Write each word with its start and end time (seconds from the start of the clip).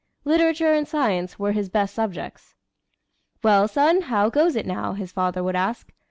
Literature 0.23 0.73
and 0.73 0.87
science 0.87 1.37
were 1.37 1.51
his 1.51 1.69
best 1.69 1.93
subjects. 1.93 2.55
"Well, 3.43 3.67
son, 3.67 4.01
how 4.01 4.31
goes 4.31 4.55
it 4.55 4.65
now?" 4.65 4.93
his 4.93 5.11
father 5.11 5.43
would 5.43 5.55
ask. 5.55 5.91